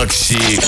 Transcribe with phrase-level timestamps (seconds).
[0.00, 0.58] Макси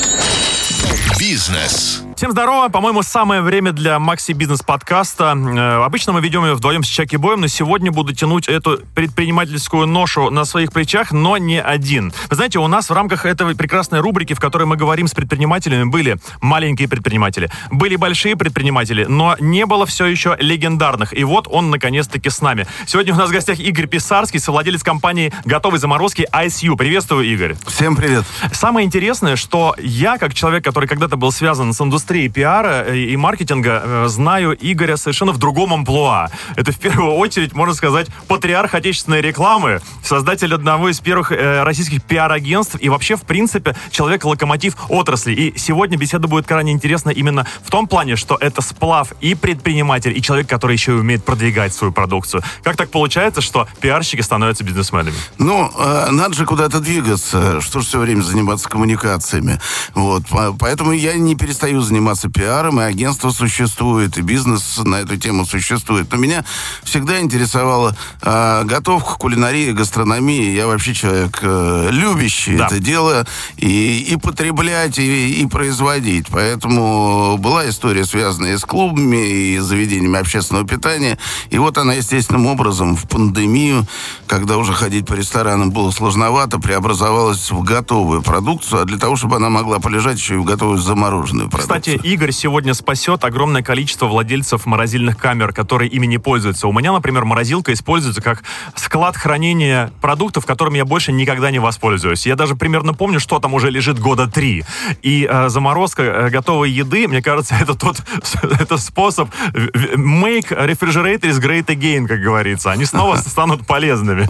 [1.19, 2.12] Бизнес.
[2.23, 2.69] Всем здорово.
[2.69, 5.37] По-моему, самое время для Макси Бизнес подкаста.
[5.37, 9.89] Э, обычно мы ведем ее вдвоем с Чаки Боем, но сегодня буду тянуть эту предпринимательскую
[9.89, 12.13] ношу на своих плечах, но не один.
[12.31, 15.83] Вы знаете, у нас в рамках этой прекрасной рубрики, в которой мы говорим с предпринимателями,
[15.83, 21.19] были маленькие предприниматели, были большие предприниматели, но не было все еще легендарных.
[21.19, 22.69] И вот он наконец-таки с нами.
[22.87, 26.77] Сегодня у нас в гостях Игорь Писарский, совладелец компании готовой заморозки ICU.
[26.77, 27.57] Приветствую, Игорь.
[27.67, 28.25] Всем привет.
[28.53, 33.17] Самое интересное, что я, как человек, который когда-то был связан с индустрией пиара э, и
[33.17, 36.29] маркетинга, э, знаю Игоря совершенно в другом амплуа.
[36.57, 42.03] Это в первую очередь, можно сказать, патриарх отечественной рекламы, создатель одного из первых э, российских
[42.03, 45.33] пиар-агентств и вообще, в принципе, человек-локомотив отрасли.
[45.33, 50.17] И сегодня беседа будет крайне интересна именно в том плане, что это сплав и предприниматель,
[50.17, 52.43] и человек, который еще и умеет продвигать свою продукцию.
[52.63, 55.17] Как так получается, что пиарщики становятся бизнесменами?
[55.39, 55.71] Ну,
[56.11, 57.61] надо же куда-то двигаться.
[57.61, 59.61] Что ж все время заниматься коммуникациями.
[59.95, 60.27] Вот.
[60.29, 62.02] По- Поэтому я не перестаю заниматься
[62.33, 66.11] пиаром, и агентство существует, и бизнес на эту тему существует.
[66.11, 66.45] Но меня
[66.83, 70.53] всегда интересовала э, готовка, кулинария, гастрономия.
[70.53, 72.67] Я вообще человек э, любящий Да.
[72.67, 76.27] это дело и, и потреблять, и, и производить.
[76.31, 81.19] Поэтому была история, связанная с клубами, и заведениями общественного питания.
[81.51, 83.87] И вот она естественным образом в пандемию,
[84.27, 89.37] когда уже ходить по ресторанам было сложновато, преобразовалась в готовую продукцию, а для того, чтобы
[89.37, 91.81] она могла полежать еще и в готовую замороженную продукцию.
[91.81, 96.69] Кстати, Игорь сегодня спасет огромное количество владельцев морозильных камер, которые ими не пользуются.
[96.69, 98.43] У меня, например, морозилка используется как
[98.75, 102.27] склад хранения продуктов, которыми я больше никогда не воспользуюсь.
[102.27, 104.65] Я даже примерно помню, что там уже лежит года три.
[105.03, 108.03] И э, заморозка э, готовой еды, мне кажется, это тот
[108.43, 112.71] это способ make refrigerators great again, как говорится.
[112.71, 114.29] Они снова станут полезными.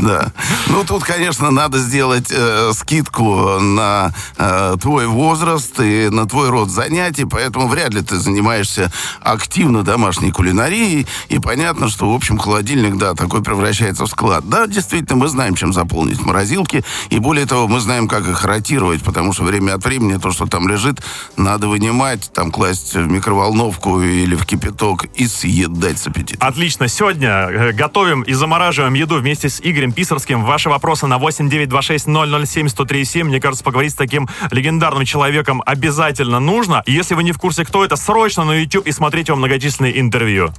[0.00, 0.32] Да.
[0.68, 6.70] Ну, тут, конечно, надо сделать э, скидку на э, твой возраст и на твой род
[6.76, 12.96] занятий, поэтому вряд ли ты занимаешься активно домашней кулинарией, и понятно, что, в общем, холодильник,
[12.96, 14.48] да, такой превращается в склад.
[14.48, 19.02] Да, действительно, мы знаем, чем заполнить морозилки, и более того, мы знаем, как их ротировать,
[19.02, 21.02] потому что время от времени то, что там лежит,
[21.36, 26.46] надо вынимать, там класть в микроволновку или в кипяток и съедать с аппетитом.
[26.46, 26.88] Отлично.
[26.88, 30.44] Сегодня э, готовим и замораживаем еду вместе с Игорем Писарским.
[30.44, 33.24] Ваши вопросы на 8926-007-1037.
[33.24, 36.65] Мне кажется, поговорить с таким легендарным человеком обязательно нужно.
[36.86, 40.00] И Если вы не в курсе, кто это, срочно на YouTube и смотрите его многочисленные
[40.00, 40.52] интервью.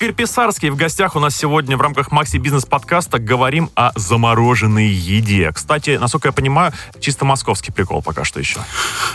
[0.00, 4.86] Игорь Писарский в гостях у нас сегодня в рамках Макси Бизнес подкаста говорим о замороженной
[4.86, 5.50] еде.
[5.52, 8.60] Кстати, насколько я понимаю, чисто московский прикол пока что еще.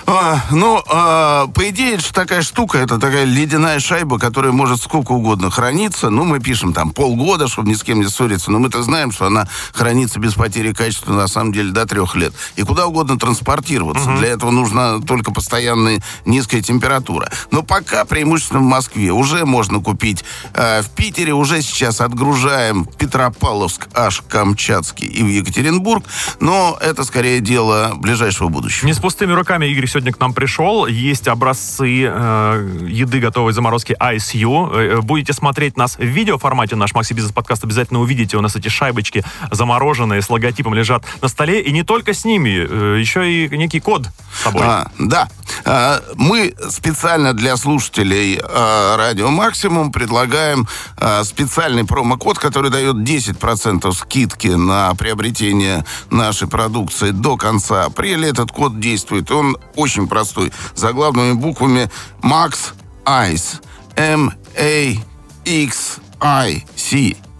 [0.06, 5.14] А, ну, а, по идее, это такая штука, это такая ледяная шайба, которая может сколько
[5.14, 6.10] угодно храниться.
[6.10, 9.28] Ну, мы пишем там полгода, чтобы ни с кем не ссориться, но мы-то знаем, что
[9.28, 12.34] она хранится без потери качества, на самом деле, до трех лет.
[12.58, 14.18] И куда угодно транспортироваться.
[14.18, 17.32] Для этого нужна только постоянная низкая температура.
[17.52, 19.14] Но пока преимущественно в Москве.
[19.14, 26.04] Уже можно купить э, в Питере, уже сейчас отгружаем Петропавловск, аж Камчатский и в Екатеринбург.
[26.40, 28.88] Но это скорее дело ближайшего будущего.
[28.88, 30.86] Не с пустыми руками Игорь сегодня к нам пришел.
[30.88, 34.98] Есть образцы э, еды готовой заморозки ISU.
[34.98, 38.38] Э, Будете смотреть нас в видеоформате, наш Макси Бизнес подкаст, обязательно увидите.
[38.38, 41.62] У нас эти шайбочки замороженные с логотипом лежат на столе.
[41.62, 44.64] И не только с ними, э, еще и некий код с собой.
[44.66, 45.30] А, да.
[45.66, 53.92] А, мы специально для слушателей а, Радио Максимум предлагаем а, специальный промокод, который дает 10%
[53.94, 58.30] скидки на приобретение нашей продукции до конца апреля.
[58.30, 59.32] Этот код действует.
[59.32, 60.52] Он очень простой.
[60.76, 61.90] Заглавными буквами
[62.22, 62.74] Max
[63.06, 63.62] Ice.
[63.96, 65.04] M-A-X-I-C.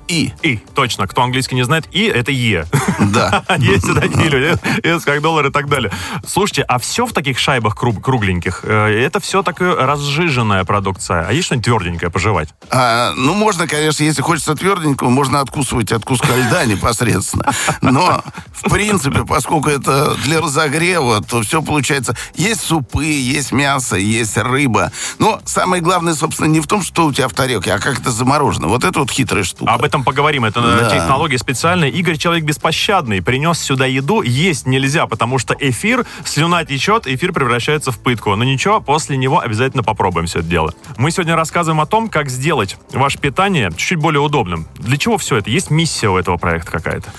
[0.08, 0.34] И.
[0.42, 2.66] И, точно, кто английский не знает, и это Е.
[3.00, 3.44] Да.
[3.58, 5.92] Есть и такие люди, S как доллар и так далее.
[6.28, 11.26] Слушайте, а все в таких шайбах кру- кругленьких, э, это все такая разжиженная продукция.
[11.28, 12.50] А есть что-нибудь тверденькое пожевать?
[12.70, 17.52] А, ну, можно, конечно, если хочется тверденького, можно откусывать от куска льда непосредственно.
[17.82, 22.16] Но, в принципе, поскольку это для разогрева, то все получается...
[22.36, 24.92] Есть супы, есть мясо, есть рыба.
[25.20, 28.12] Но самое главное, собственно, не в том, что у тебя в тарелке, а как это
[28.12, 28.68] заморожено.
[28.68, 29.72] Вот это вот хитрая штука.
[29.72, 30.44] Об этом поговорим.
[30.46, 30.90] Это э, Да.
[30.90, 31.90] технология специальная.
[31.90, 33.22] Игорь человек беспощадный.
[33.22, 34.22] Принес сюда еду.
[34.24, 38.36] Есть нельзя, потому что эфир, слюна течет, эфир превращается в пытку.
[38.36, 40.74] Но ничего, после него обязательно попробуем все это дело.
[40.98, 44.66] Мы сегодня рассказываем о том, как сделать ваше питание чуть более удобным.
[44.80, 45.50] Для чего все это?
[45.52, 47.12] Есть миссия у этого проекта какая-то?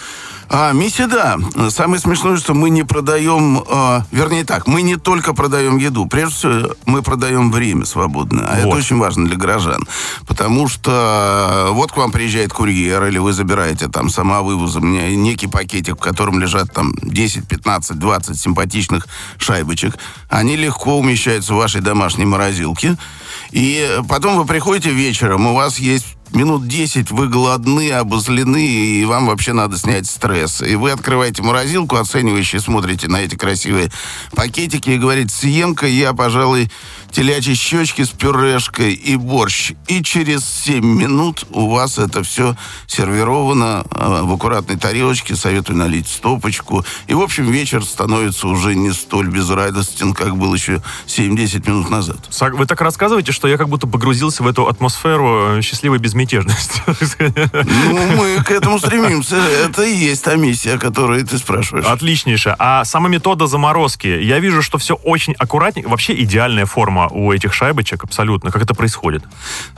[0.49, 1.39] А, миссия, да.
[1.71, 6.07] Самое смешное, что мы не продаем, э, вернее так, мы не только продаем еду.
[6.07, 8.45] Прежде всего, мы продаем время свободное.
[8.47, 8.59] А вот.
[8.59, 9.87] это очень важно для горожан.
[10.27, 14.93] Потому что вот к вам приезжает курьер, или вы забираете там самовывозом
[15.23, 19.09] некий пакетик, в котором лежат там 10, 15, 20 симпатичных
[19.39, 19.97] шайбочек.
[20.29, 22.97] Они легко умещаются в вашей домашней морозилке.
[23.51, 29.27] И потом вы приходите вечером, у вас есть минут 10 вы голодны, обозлены, и вам
[29.27, 30.63] вообще надо снять стресс.
[30.63, 33.91] И вы открываете морозилку, оценивающие смотрите на эти красивые
[34.35, 36.71] пакетики и говорите, съем-ка я, пожалуй,
[37.11, 39.73] телячьи щечки с пюрешкой и борщ.
[39.87, 45.37] И через 7 минут у вас это все сервировано э, в аккуратной тарелочке.
[45.37, 46.85] Советую налить стопочку.
[47.07, 52.19] И, в общем, вечер становится уже не столь безрадостен, как был еще 7-10 минут назад.
[52.53, 56.24] Вы так рассказываете, что я как будто погрузился в эту атмосферу э, счастливой безмятежности.
[57.95, 59.37] Ну, мы к этому стремимся.
[59.37, 61.87] Это и есть та миссия, о которой ты спрашиваешь.
[61.87, 62.55] Отличнейше.
[62.59, 64.07] А сама метода заморозки.
[64.07, 65.89] Я вижу, что все очень аккуратненько.
[65.89, 68.51] Вообще идеальная форма у этих шайбочек абсолютно?
[68.51, 69.25] Как это происходит?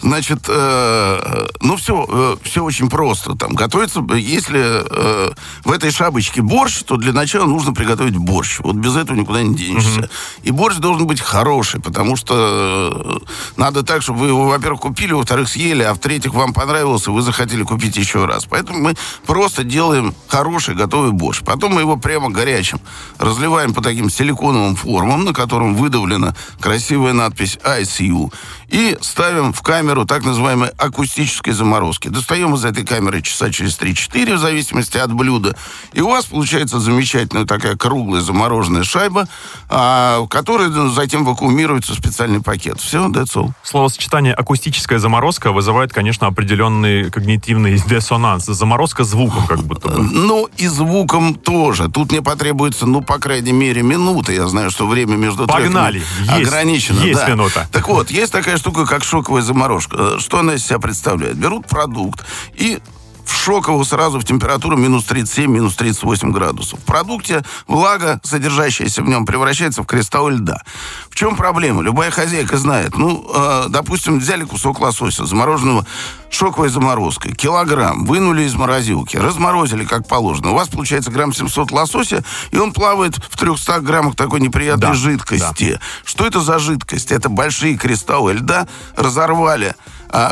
[0.01, 3.37] Значит, э, ну все, э, все очень просто.
[3.37, 5.33] Там готовится, если э,
[5.65, 8.61] в этой шапочке борщ, то для начала нужно приготовить борщ.
[8.61, 10.01] Вот без этого никуда не денешься.
[10.01, 10.09] Угу.
[10.45, 13.21] И борщ должен быть хороший, потому что
[13.57, 17.63] надо так, чтобы вы его, во-первых, купили, во-вторых, съели, а в-третьих, вам понравился, вы захотели
[17.63, 18.47] купить еще раз.
[18.47, 18.95] Поэтому мы
[19.27, 21.43] просто делаем хороший готовый борщ.
[21.43, 22.81] Потом мы его прямо горячим
[23.19, 28.33] разливаем по таким силиконовым формам, на котором выдавлена красивая надпись ICU
[28.69, 32.09] и ставим в камеру так называемой акустической заморозки.
[32.09, 35.57] Достаем из этой камеры часа через 3-4, в зависимости от блюда,
[35.93, 39.29] и у вас получается замечательная такая круглая замороженная шайба,
[39.69, 42.81] а, которая затем вакуумируется в специальный пакет.
[42.81, 43.51] Все, that's all.
[43.63, 48.47] Словосочетание «акустическая заморозка» вызывает, конечно, определенный когнитивный диссонанс.
[48.47, 50.03] Заморозка звуком как будто бы.
[50.03, 51.89] Ну, и звуком тоже.
[51.89, 54.33] Тут мне потребуется, ну, по крайней мере, минута.
[54.33, 56.03] Я знаю, что время между Погнали.
[56.21, 57.01] Есть, ограничено.
[57.01, 57.29] Есть да.
[57.29, 57.69] минута.
[57.73, 59.97] Так вот, есть такая штука, как шоковая заморозка.
[59.99, 61.37] Э, что она из себя представляет?
[61.37, 62.25] Берут продукт
[62.55, 62.79] и
[63.27, 66.79] в шоковую сразу в температуру минус 37, минус 38 градусов.
[66.81, 70.63] В продукте влага, содержащаяся в нем, превращается в кристалл льда.
[71.11, 71.83] В чем проблема?
[71.83, 72.97] Любая хозяйка знает.
[72.97, 75.87] Ну, э, допустим, взяли кусок лосося, замороженного
[76.31, 80.51] шоковой заморозкой, килограмм, вынули из морозилки, разморозили как положено.
[80.51, 84.95] У вас получается грамм 700 лосося, и он плавает в 300 граммах такой неприятной да,
[84.95, 85.73] жидкости.
[85.73, 85.81] Да.
[86.05, 87.13] Что это за жидкость?
[87.13, 89.75] Это большие кристаллы льда разорвали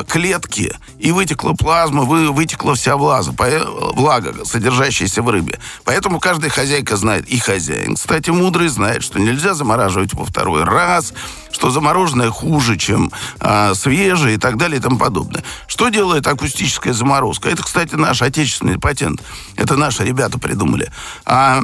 [0.09, 3.35] клетки, и вытекла плазма, вы, вытекла вся влаза,
[3.95, 5.59] влага, содержащаяся в рыбе.
[5.85, 11.13] Поэтому каждая хозяйка знает, и хозяин, кстати, мудрый, знает, что нельзя замораживать во второй раз,
[11.51, 15.45] что замороженное хуже, чем а, свежее и так далее и тому подобное.
[15.67, 17.49] Что делает акустическая заморозка?
[17.49, 19.23] Это, кстати, наш отечественный патент.
[19.57, 20.91] Это наши ребята придумали.
[21.25, 21.63] А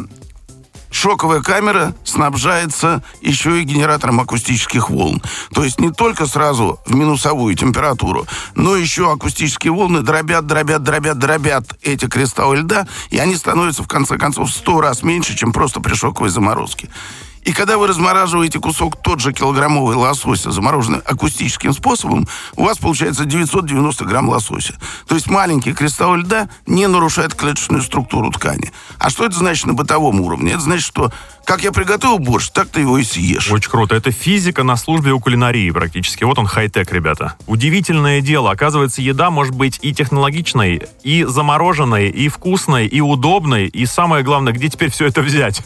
[0.90, 5.22] шоковая камера снабжается еще и генератором акустических волн.
[5.54, 11.18] То есть не только сразу в минусовую температуру, но еще акустические волны дробят, дробят, дробят,
[11.18, 15.52] дробят эти кристаллы льда, и они становятся в конце концов в сто раз меньше, чем
[15.52, 16.88] просто при шоковой заморозке.
[17.44, 23.24] И когда вы размораживаете кусок тот же килограммовый лосося, замороженный акустическим способом, у вас получается
[23.24, 24.74] 990 грамм лосося.
[25.06, 28.72] То есть маленький кристалл льда не нарушает клеточную структуру ткани.
[28.98, 30.52] А что это значит на бытовом уровне?
[30.52, 31.10] Это значит, что
[31.44, 33.50] как я приготовил борщ, так ты его и съешь.
[33.50, 33.96] Очень круто.
[33.96, 36.24] Это физика на службе у кулинарии практически.
[36.24, 37.34] Вот он хай-тек, ребята.
[37.46, 38.50] Удивительное дело.
[38.50, 43.66] Оказывается, еда может быть и технологичной, и замороженной, и вкусной, и удобной.
[43.66, 45.62] И самое главное, где теперь все это взять?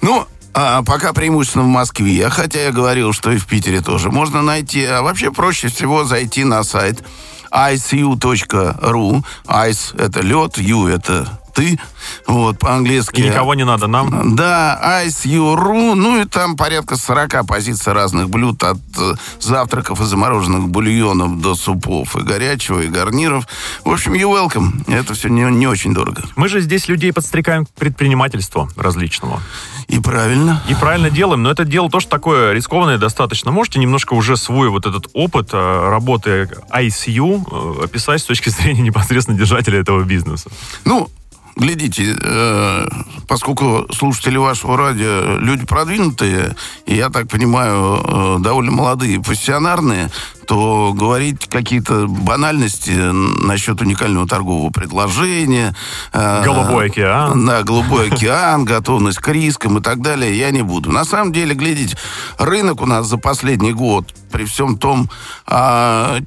[0.00, 4.42] Ну, а, пока преимущественно в Москве, хотя я говорил, что и в Питере тоже можно
[4.42, 4.84] найти.
[4.84, 7.02] А вообще проще всего зайти на сайт
[7.50, 9.24] icu.ru.
[9.46, 11.78] Ice— это лед, U— это ты,
[12.26, 13.20] вот, по-английски.
[13.20, 14.34] И никого не надо нам?
[14.36, 20.68] Да, ICU.ru, ну и там порядка 40 позиций разных блюд, от э, завтраков и замороженных
[20.68, 23.46] бульонов до супов, и горячего, и гарниров.
[23.84, 24.90] В общем, you welcome.
[24.92, 26.22] Это все не, не очень дорого.
[26.36, 29.40] Мы же здесь людей подстрекаем к предпринимательству различному.
[29.88, 30.62] И правильно.
[30.68, 33.50] И правильно делаем, но это дело тоже такое рискованное достаточно.
[33.50, 38.82] Можете немножко уже свой вот этот опыт э, работы ICU э, описать с точки зрения
[38.82, 40.50] непосредственно держателя этого бизнеса?
[40.84, 41.10] Ну,
[41.56, 42.86] глядите, э,
[43.28, 46.56] поскольку слушатели вашего радио люди продвинутые,
[46.86, 50.10] и я так понимаю, э, довольно молодые, пассионарные,
[50.46, 55.74] то говорить какие-то банальности насчет уникального торгового предложения.
[56.12, 57.46] Э, голубой океан.
[57.46, 60.90] Да, голубой океан, готовность к рискам и так далее я не буду.
[60.90, 61.96] На самом деле, глядите,
[62.38, 65.10] рынок у нас за последний год, при всем том,
[65.46, 66.18] а,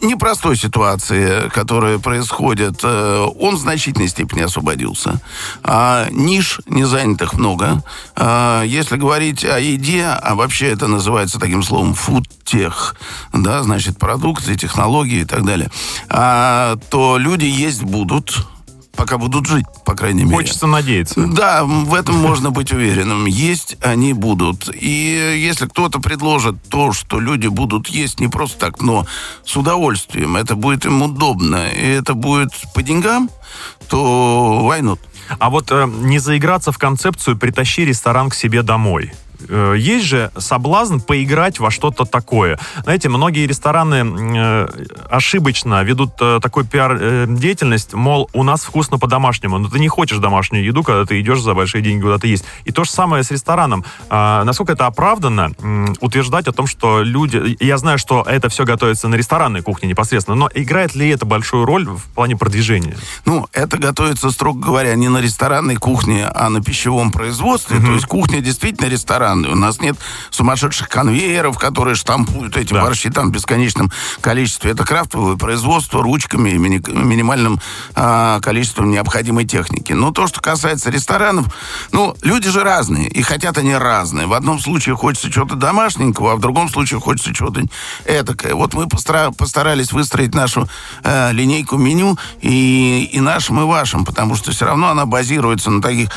[0.00, 5.20] непростой ситуации, которая происходит, э, он в значительной степени освободился.
[5.62, 7.82] А, ниш незанятых много.
[8.14, 12.96] А, если говорить о еде, а вообще это называется таким словом фудтех,
[13.32, 15.70] да, значит, продукты, технологии и так далее,
[16.08, 18.46] а, то люди есть будут,
[18.96, 20.36] пока будут жить, по крайней мере.
[20.36, 21.26] Хочется надеяться.
[21.26, 23.26] Да, в этом можно быть уверенным.
[23.26, 24.68] Есть они будут.
[24.74, 29.06] И если кто-то предложит то, что люди будут есть не просто так, но
[29.44, 33.30] с удовольствием, это будет им удобно, и это будет по деньгам,
[33.88, 34.98] то войну.
[35.38, 39.12] А вот э, не заиграться в концепцию «притащи ресторан к себе домой».
[39.48, 42.58] Э, есть же соблазн поиграть во что-то такое.
[42.82, 44.04] Знаете, многие рестораны
[44.36, 44.68] э,
[45.10, 49.58] ошибочно ведут э, такой пиар-деятельность, мол, у нас вкусно по-домашнему.
[49.58, 52.44] Но ты не хочешь домашнюю еду, когда ты идешь за большие деньги куда-то есть.
[52.64, 53.84] И то же самое с рестораном.
[54.08, 55.52] А, насколько это оправданно
[56.00, 57.56] утверждать о том, что люди...
[57.60, 61.64] Я знаю, что это все готовится на ресторанной кухне непосредственно, но играет ли это большую
[61.64, 62.96] роль в плане продвижения?
[63.24, 67.78] Ну, это готовится, строго говоря, не на ресторанной кухне, а на пищевом производстве.
[67.78, 67.86] Mm-hmm.
[67.86, 69.52] То есть кухня действительно ресторан странные.
[69.52, 69.96] У нас нет
[70.30, 72.82] сумасшедших конвейеров, которые штампуют эти да.
[72.82, 73.90] борщи там в бесконечном
[74.20, 74.70] количестве.
[74.72, 77.60] Это крафтовое производство ручками и мини- минимальным
[77.94, 79.92] а, количеством необходимой техники.
[79.92, 81.46] Но то, что касается ресторанов,
[81.92, 84.26] ну, люди же разные, и хотят они разные.
[84.26, 87.62] В одном случае хочется чего-то домашненького, а в другом случае хочется чего-то
[88.04, 88.54] этакое.
[88.54, 90.68] Вот мы постара- постарались выстроить нашу
[91.02, 95.82] э, линейку меню и, и нашим, и вашим, потому что все равно она базируется на
[95.82, 96.10] таких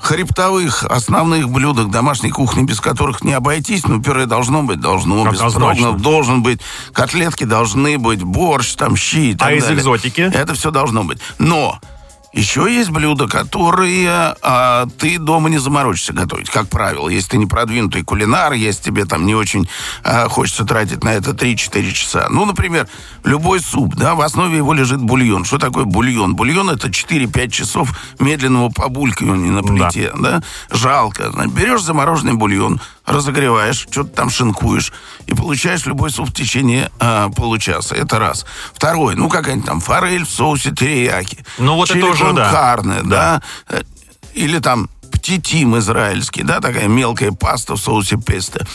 [0.00, 6.02] хребтовых основных блюдах домашней кухни, без которых не обойтись, ну, пюре должно быть, должно, быть,
[6.02, 6.60] должен быть,
[6.92, 9.62] котлетки должны быть, борщ, там, щи и так а далее.
[9.68, 10.20] А из экзотики?
[10.20, 11.18] Это все должно быть.
[11.38, 11.78] Но
[12.32, 17.08] еще есть блюда, которые а, ты дома не заморочишься готовить, как правило.
[17.08, 19.68] Если ты не продвинутый кулинар, если тебе там не очень
[20.04, 22.26] а, хочется тратить на это 3-4 часа.
[22.30, 22.86] Ну, например,
[23.24, 25.44] любой суп, да, в основе его лежит бульон.
[25.44, 26.36] Что такое бульон?
[26.36, 30.40] Бульон это 4-5 часов медленного побулькивания на плите, да.
[30.40, 30.42] да?
[30.70, 31.32] Жалко.
[31.48, 34.92] Берешь замороженный бульон, разогреваешь, что-то там шинкуешь,
[35.26, 37.94] и получаешь любой суп в течение э, получаса.
[37.94, 38.44] Это раз.
[38.74, 41.38] Второй, ну какая-нибудь там форель в соусе терияки.
[41.58, 42.50] Ну вот это уже, да.
[42.50, 43.42] Карне, да.
[43.68, 43.78] да.
[44.34, 44.88] Или там
[45.28, 48.66] птитим израильский, да, такая мелкая паста в соусе песто.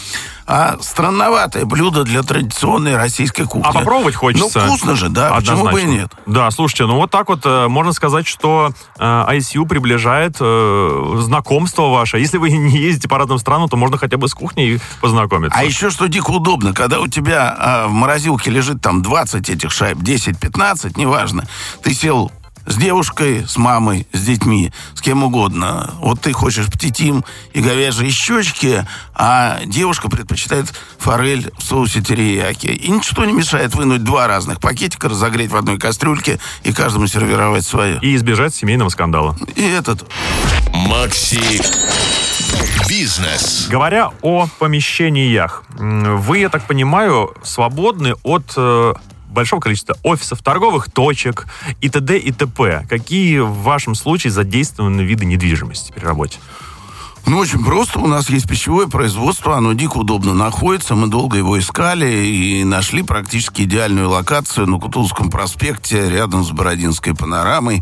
[0.46, 3.70] А странноватое блюдо для традиционной российской кухни.
[3.70, 4.60] А попробовать хочется.
[4.60, 5.56] Ну, вкусно же, да, Однозначно.
[5.56, 6.12] почему бы и нет.
[6.26, 11.84] Да, слушайте, ну вот так вот э, можно сказать, что э, ICU приближает э, знакомство
[11.84, 12.20] ваше.
[12.20, 15.58] Если вы не ездите по разным странам, то можно хотя бы с кухней познакомиться.
[15.58, 19.72] А еще что дико удобно, когда у тебя э, в морозилке лежит там 20 этих
[19.72, 21.48] шайб, 10-15, неважно,
[21.82, 22.32] ты сел
[22.66, 25.94] с девушкой, с мамой, с детьми, с кем угодно.
[26.00, 32.68] Вот ты хочешь птитим и говяжьи щечки, а девушка предпочитает форель в соусе терияки.
[32.68, 37.66] И ничто не мешает вынуть два разных пакетика, разогреть в одной кастрюльке и каждому сервировать
[37.66, 38.00] свое.
[38.02, 39.38] И избежать семейного скандала.
[39.56, 40.06] И этот.
[40.74, 41.62] Макси
[42.88, 43.68] Бизнес.
[43.70, 48.94] Говоря о помещениях, вы, я так понимаю, свободны от э,
[49.34, 51.48] большого количества офисов, торговых точек
[51.82, 52.18] и т.д.
[52.18, 52.86] и т.п.
[52.90, 56.40] Какие в вашем случае задействованы виды недвижимости при работе?
[57.26, 58.00] Ну, очень просто.
[58.00, 60.94] У нас есть пищевое производство, оно дико удобно находится.
[60.94, 67.16] Мы долго его искали и нашли практически идеальную локацию на Кутузовском проспекте, рядом с Бородинской
[67.16, 67.82] панорамой.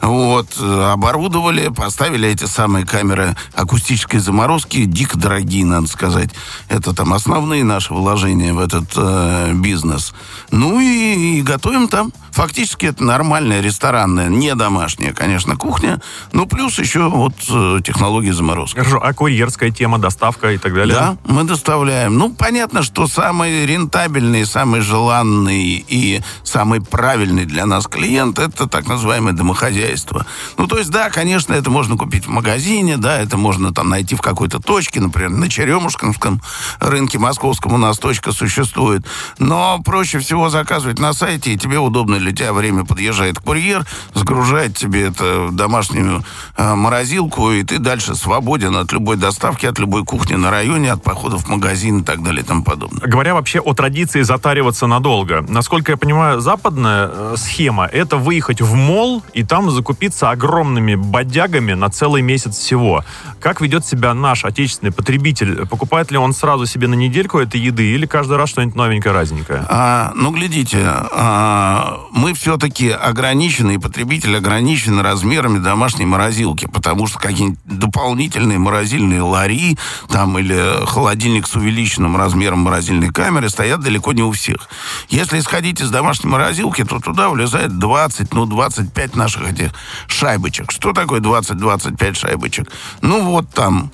[0.00, 0.58] Вот.
[0.58, 6.30] Оборудовали, поставили эти самые камеры акустической заморозки, дико дорогие, надо сказать.
[6.68, 10.14] Это там основные наши вложения в этот э, бизнес.
[10.50, 12.10] Ну и, и готовим там.
[12.30, 16.00] Фактически это нормальная ресторанная, не домашняя, конечно, кухня,
[16.32, 18.77] но плюс еще вот э, технологии заморозки.
[18.78, 20.94] Хорошо, а курьерская тема, доставка и так далее?
[20.94, 22.16] Да, мы доставляем.
[22.16, 28.86] Ну, понятно, что самый рентабельный, самый желанный и самый правильный для нас клиент это так
[28.86, 30.26] называемое домохозяйство.
[30.58, 34.14] Ну, то есть, да, конечно, это можно купить в магазине, да, это можно там найти
[34.14, 36.40] в какой-то точке, например, на Черемушкинском
[36.78, 39.04] рынке московском у нас точка существует.
[39.40, 44.76] Но проще всего заказывать на сайте, и тебе удобно для тебя время подъезжает курьер, сгружает
[44.76, 46.22] тебе это в домашнюю
[46.56, 51.02] э, морозилку, и ты дальше свободен от любой доставки, от любой кухни на районе, от
[51.02, 53.06] походов в магазин и так далее и тому подобное.
[53.06, 58.74] Говоря вообще о традиции затариваться надолго, насколько я понимаю, западная э, схема— это выехать в
[58.74, 63.04] мол и там закупиться огромными бодягами на целый месяц всего.
[63.40, 65.66] Как ведет себя наш отечественный потребитель?
[65.66, 69.64] Покупает ли он сразу себе на недельку этой еды или каждый раз что-нибудь новенькое, разненькое?
[69.68, 77.18] А, ну, глядите, а, мы все-таки ограничены, и потребитель ограничен размерами домашней морозилки, потому что
[77.18, 84.12] какие-нибудь дополнительные специальные морозильные лари, там, или холодильник с увеличенным размером морозильной камеры стоят далеко
[84.12, 84.68] не у всех.
[85.08, 89.70] Если исходить из домашней морозилки, то туда влезает 20, ну, 25 наших этих
[90.06, 90.72] шайбочек.
[90.72, 92.70] Что такое 20-25 шайбочек?
[93.02, 93.90] Ну, вот там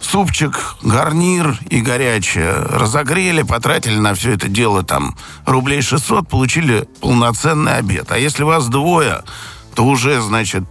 [0.00, 7.78] супчик, гарнир и горячее разогрели, потратили на все это дело там рублей 600, получили полноценный
[7.78, 8.10] обед.
[8.10, 9.22] А если вас двое,
[9.74, 10.64] то уже, значит,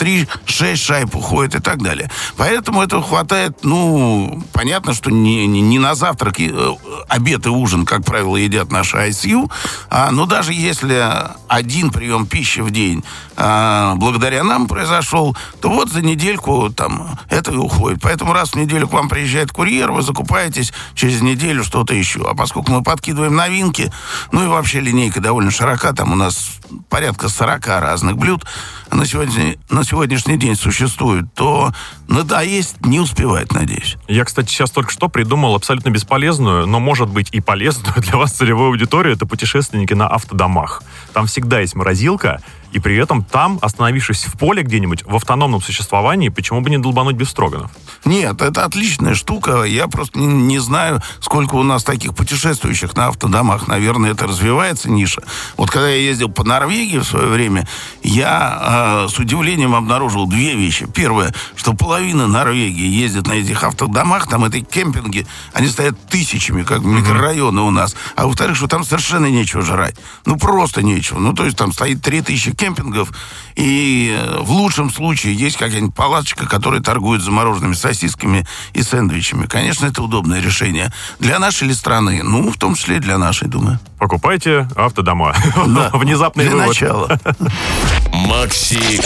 [0.00, 2.10] 3-6 шайб уходит и так далее.
[2.36, 6.74] Поэтому этого хватает, ну, понятно, что не, не, не на завтрак, и, э,
[7.08, 9.50] обед и ужин, как правило, едят наши ICU,
[9.90, 13.02] а, но даже если один прием пищи в день
[13.36, 18.00] а, благодаря нам произошел, то вот за недельку там это и уходит.
[18.02, 22.24] Поэтому раз в неделю к вам приезжает курьер, вы закупаетесь через неделю что-то еще.
[22.30, 23.92] А поскольку мы подкидываем новинки,
[24.30, 28.44] ну и вообще линейка довольно широка, там у нас порядка 40 разных блюд
[28.90, 31.72] на, сегодня, на сегодняшний день существует, то
[32.08, 33.96] надоесть не успевает, надеюсь.
[34.08, 38.32] Я, кстати, сейчас только что придумал абсолютно бесполезную, но, может быть, и полезную для вас
[38.32, 39.14] целевую аудиторию.
[39.14, 40.82] Это путешественники на автодомах.
[41.12, 42.40] Там всегда есть морозилка,
[42.72, 47.16] и при этом там, остановившись в поле где-нибудь, в автономном существовании, почему бы не долбануть
[47.16, 47.70] без строганов?
[48.04, 49.62] Нет, это отличная штука.
[49.62, 53.68] Я просто не, не знаю, сколько у нас таких путешествующих на автодомах.
[53.68, 55.22] Наверное, это развивается ниша.
[55.56, 57.66] Вот когда я ездил по Норвегии в свое время,
[58.02, 60.86] я э, с удивлением обнаружил две вещи.
[60.86, 66.82] Первое, что половина Норвегии ездит на этих автодомах, там эти кемпинги, они стоят тысячами, как
[66.82, 67.94] микрорайоны у нас.
[68.16, 69.96] А во-вторых, что там совершенно нечего жрать.
[70.24, 71.18] Ну, просто нечего.
[71.18, 73.10] Ну, то есть там стоит 3000 кемпингов,
[73.56, 79.46] и э, в лучшем случае есть какая-нибудь палаточка, которая торгует замороженными сосисками и сэндвичами.
[79.46, 80.92] Конечно, это удобное решение.
[81.18, 82.20] Для нашей ли страны?
[82.22, 83.80] Ну, в том числе и для нашей, думаю.
[83.98, 85.34] Покупайте автодома.
[85.70, 85.90] Да.
[85.92, 86.68] Внезапный Для вывод.
[86.68, 87.20] начала.
[88.12, 89.00] Макси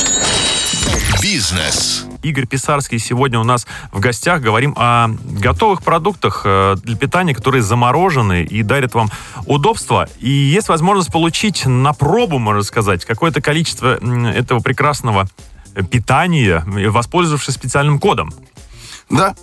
[1.23, 2.07] Бизнес.
[2.25, 4.41] Игорь Писарский сегодня у нас в гостях.
[4.41, 9.11] Говорим о готовых продуктах э, для питания, которые заморожены и дарят вам
[9.47, 10.09] удобство.
[10.19, 15.29] И есть возможность получить на пробу, можно сказать, какое-то количество этого прекрасного
[15.91, 18.33] питания, э, воспользовавшись специальным кодом.
[19.11, 19.35] Да.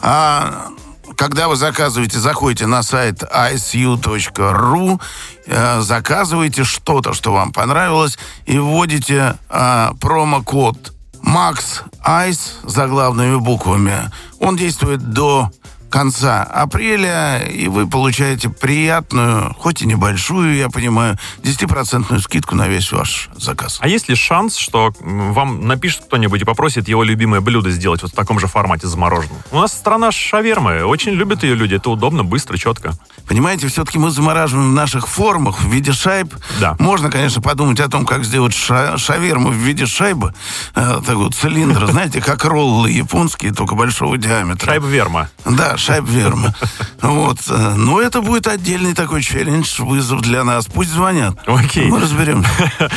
[0.00, 0.68] А
[1.16, 5.00] когда вы заказываете, заходите на сайт icu.ru,
[5.46, 10.91] э, заказываете что-то, что вам понравилось, и вводите а, промокод
[11.22, 14.10] Max Ice заглавными буквами.
[14.40, 15.50] Он действует до
[15.92, 22.90] конца апреля, и вы получаете приятную, хоть и небольшую, я понимаю, 10% скидку на весь
[22.90, 23.78] ваш заказ.
[23.80, 28.12] А есть ли шанс, что вам напишет кто-нибудь и попросит его любимое блюдо сделать вот
[28.12, 29.36] в таком же формате замороженном?
[29.50, 32.92] У нас страна шавермы, очень любят ее люди, это удобно, быстро, четко.
[33.28, 36.34] Понимаете, все-таки мы замораживаем в наших формах в виде шайб.
[36.58, 36.74] Да.
[36.78, 40.32] Можно, конечно, подумать о том, как сделать ша- шаверму в виде шайбы,
[40.74, 44.66] э, такого цилиндра, знаете, как роллы японские, только большого диаметра.
[44.66, 45.28] Шайба верма.
[45.44, 46.54] Да, шайб верма.
[47.00, 47.38] Вот.
[47.48, 50.66] э, Но это будет отдельный такой челлендж, вызов для нас.
[50.66, 51.36] Пусть звонят.
[51.46, 51.86] Окей.
[51.86, 52.48] Мы разберемся.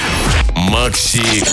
[0.55, 1.43] Макси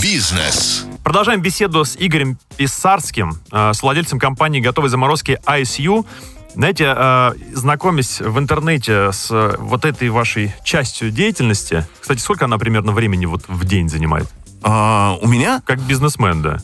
[0.00, 0.86] Бизнес.
[1.04, 6.06] Продолжаем беседу с Игорем Писарским, э, с владельцем компании готовой заморозки ISU.
[6.54, 12.92] Знаете, э, знакомясь в интернете с вот этой вашей частью деятельности, кстати, сколько она примерно
[12.92, 14.26] времени вот в день занимает?
[14.62, 16.58] А, у меня Как бизнесмен, да.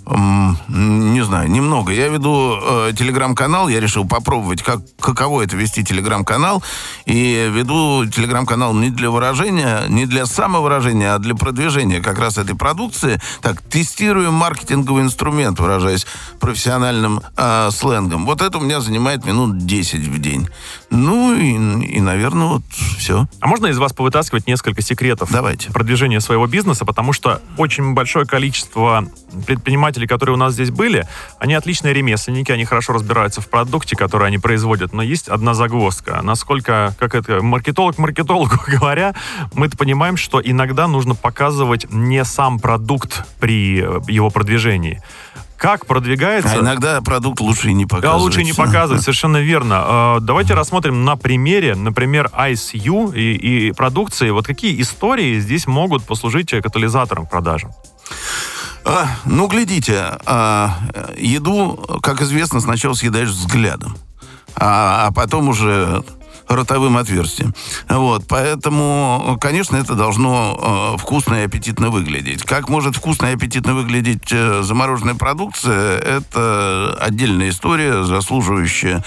[0.69, 1.93] Не знаю, немного.
[1.93, 6.63] Я веду э, телеграм-канал, я решил попробовать, как, каково это вести телеграм-канал.
[7.07, 12.57] И веду телеграм-канал не для выражения, не для самовыражения, а для продвижения как раз этой
[12.57, 13.21] продукции.
[13.41, 16.07] Так, тестируем маркетинговый инструмент, выражаясь
[16.41, 18.27] профессиональным э, сленгом.
[18.27, 20.49] Вот это у меня занимает минут 10 в день.
[20.91, 21.53] Ну и,
[21.87, 22.63] и наверное, вот
[22.99, 23.27] все.
[23.41, 25.71] А можно из вас повытаскивать несколько секретов Давайте.
[25.71, 29.05] продвижения своего бизнеса, потому что очень большое количество
[29.47, 31.07] предпринимателей, которые у нас здесь были,
[31.39, 36.21] они отличные ремесленники, они хорошо разбираются в продукте, который они производят, но есть одна загвоздка.
[36.23, 39.15] Насколько, как это, маркетолог маркетологу говоря,
[39.55, 43.77] мы-то понимаем, что иногда нужно показывать не сам продукт при
[44.09, 45.03] его продвижении.
[45.63, 46.55] Как продвигается...
[46.55, 48.21] А иногда продукт лучше и не Да, показывать.
[48.21, 50.17] лучше не показывать, совершенно верно.
[50.17, 54.31] Э, Давайте рассмотрим на примере, например, ICU и, и продукции.
[54.31, 57.71] Вот какие истории здесь могут послужить катализатором продажам?
[58.85, 60.79] А, ну, глядите, а,
[61.17, 63.97] еду, как известно, сначала съедаешь взглядом,
[64.57, 66.03] а, а потом уже
[66.49, 67.55] ротовым отверстием.
[67.89, 72.43] Вот, поэтому, конечно, это должно э, вкусно и аппетитно выглядеть.
[72.43, 79.05] Как может вкусно и аппетитно выглядеть э, замороженная продукция, это отдельная история, заслуживающая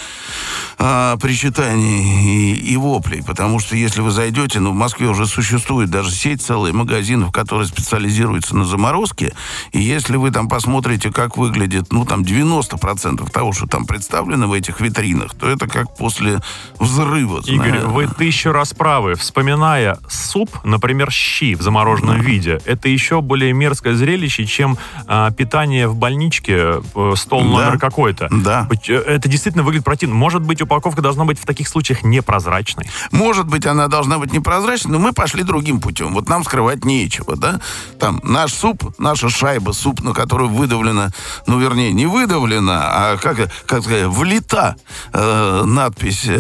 [0.80, 3.24] э, причитаний и, и воплей.
[3.24, 7.68] Потому что если вы зайдете, ну, в Москве уже существует даже сеть целых магазинов, которые
[7.68, 9.34] специализируются на заморозке,
[9.72, 14.54] и если вы там посмотрите, как выглядит, ну, там 90% того, что там представлено в
[14.54, 16.42] этих витринах, то это как после
[16.80, 17.25] взрыва.
[17.26, 17.88] Игорь, знаете.
[17.88, 19.16] вы тысячу раз правы.
[19.16, 25.88] Вспоминая суп, например, щи в замороженном виде, это еще более мерзкое зрелище, чем а, питание
[25.88, 27.48] в больничке, э, стол Да.
[27.48, 28.28] номер какой-то.
[28.32, 28.68] Да.
[28.88, 30.16] Э, Это действительно выглядит противно.
[30.16, 32.86] Может быть, упаковка должна быть в таких случаях непрозрачной.
[33.12, 36.14] Может быть, она должна быть непрозрачной, но мы пошли другим путем.
[36.14, 37.60] Вот нам скрывать нечего, да?
[38.00, 41.12] Там наш суп, наша шайба, суп, на которую выдавлена,
[41.48, 42.82] ну, вернее, не выдавлена,
[43.14, 44.76] а как, как сказать, влита
[45.14, 46.38] э, надпись э,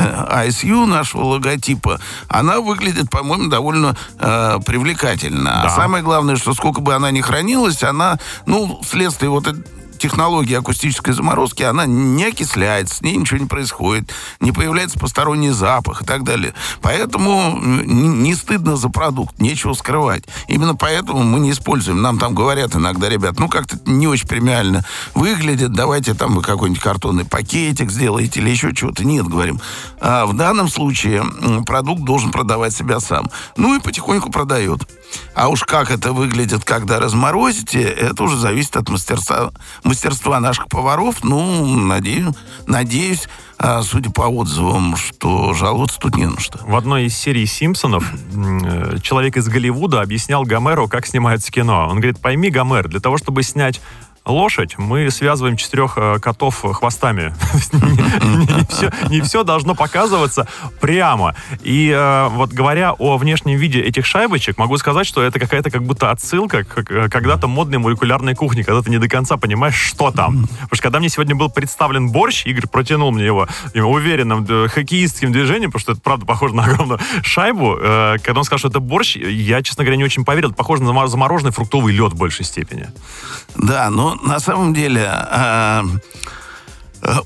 [0.75, 5.61] ISU нашего логотипа, она выглядит, по-моему, довольно э, привлекательно.
[5.61, 5.69] А Да.
[5.69, 9.47] самое главное, что сколько бы она ни хранилась, она, ну, вследствие вот
[9.95, 15.51] этой технологии акустической заморозки, она не окисляется, с ней ничего не происходит, не появляется посторонний
[15.51, 16.53] запах и так далее.
[16.81, 20.23] Поэтому не, стыдно за продукт, нечего скрывать.
[20.47, 22.01] Именно поэтому мы не используем.
[22.01, 26.81] Нам там говорят иногда, ребят, ну как-то не очень премиально выглядит, давайте там вы какой-нибудь
[26.81, 29.05] картонный пакетик сделаете или еще чего-то.
[29.05, 29.59] Нет, говорим.
[29.99, 31.23] А в данном случае
[31.65, 33.29] продукт должен продавать себя сам.
[33.57, 34.81] Ну и потихоньку продает.
[35.33, 39.51] А уж как это выглядит, когда разморозите, это уже зависит от мастерства,
[39.83, 41.23] мастерства наших поваров.
[41.23, 42.33] Ну, надеюсь,
[42.67, 43.27] надеюсь,
[43.83, 46.59] судя по отзывам, что жаловаться тут не на что.
[46.63, 51.87] В одной из серий «Симпсонов» э, человек из Голливуда объяснял Гомеру, как снимается кино.
[51.89, 53.81] Он говорит, пойми, Гомер, для того, чтобы снять
[54.25, 57.33] лошадь, мы связываем четырех э, котов хвостами.
[59.09, 60.47] Не все должно показываться
[60.79, 61.35] прямо.
[61.63, 65.83] И э, вот говоря о внешнем виде этих шайбочек, могу сказать, что это какая-то как
[65.83, 70.11] будто отсылка к к когда-то модной молекулярной кухне, когда ты не до конца понимаешь, что
[70.11, 70.43] там.
[70.43, 74.67] Потому что когда мне сегодня был представлен борщ, Игорь протянул мне его э, уверенным э,
[74.67, 77.77] хоккеистским движением, потому что это правда похоже на огромную шайбу.
[77.79, 80.49] Э, Когда он сказал, что это борщ, я, честно говоря, не очень поверил.
[80.49, 82.89] Это похоже на замороженный фруктовый лед в большей степени.
[83.55, 85.83] Да, но на самом деле а,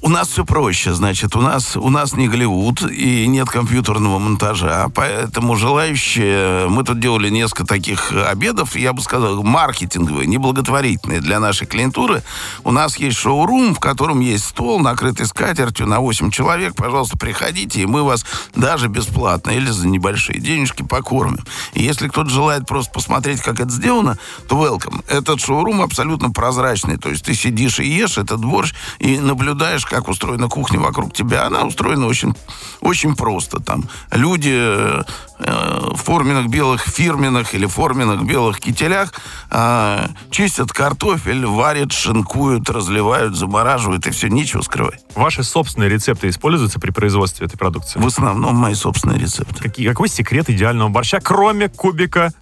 [0.02, 4.90] у нас все проще, значит, у нас, у нас не Голливуд и нет компьютерного монтажа,
[4.94, 11.68] поэтому желающие, мы тут делали несколько таких обедов, я бы сказал, маркетинговые, неблаготворительные для нашей
[11.68, 12.24] клиентуры.
[12.64, 17.82] У нас есть шоурум, в котором есть стол, накрытый скатертью на 8 человек, пожалуйста, приходите,
[17.82, 21.40] и мы вас даже бесплатно или за небольшие денежки покормим.
[21.74, 25.04] И если кто-то желает просто посмотреть, как это сделано, то welcome.
[25.08, 30.08] Этот шоурум абсолютно прозрачный, то есть ты сидишь и ешь этот борщ и наблюдаешь, как
[30.08, 31.46] устроена кухня вокруг тебя.
[31.46, 32.34] Она устроена очень,
[32.82, 33.60] очень просто.
[33.60, 35.04] Там люди э,
[35.40, 39.14] в форменных белых фирменных или форменных белых кителях
[39.52, 45.02] э, чистят картофель, варят, шинкуют, разливают, замораживают, и все, нечего скрывать.
[45.16, 48.00] Ваши собственные рецепты используются при производстве этой продукции?
[48.00, 49.62] В основном мои собственные рецепты.
[49.62, 52.34] Какие, какой секрет идеального борща, кроме кубика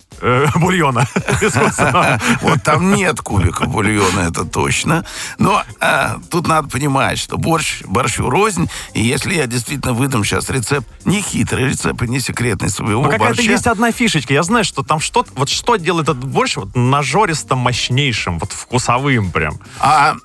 [0.56, 1.08] бульона?
[1.41, 2.19] искусственного?
[2.41, 5.06] Вот там нет кубика бульона, это точно.
[5.38, 8.69] Но а, тут надо понимать, что борщ борщу рознь.
[8.93, 13.10] И если я действительно выдам сейчас рецепт, не хитрый рецепт и не секретный своего Ну,
[13.10, 14.34] какая-то борща, есть одна фишечка.
[14.34, 15.32] Я знаю, что там что-то...
[15.36, 19.60] Вот что делает этот борщ вот нажористо мощнейшим, вот вкусовым прям.
[19.80, 20.15] А,